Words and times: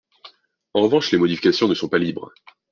En 0.73 0.81
revanche 0.81 1.11
les 1.11 1.19
modifications 1.19 1.67
ne 1.67 1.75
sont 1.75 1.87
pas 1.87 1.99
libres. 1.99 2.33